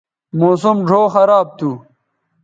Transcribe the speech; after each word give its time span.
موسم 0.39 0.77
ڙھؤ 0.87 1.03
خراب 1.13 1.47
تھو 1.57 1.69